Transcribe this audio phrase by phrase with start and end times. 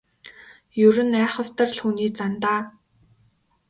[0.87, 2.61] Ер нь айхавтар л хүний зан даа.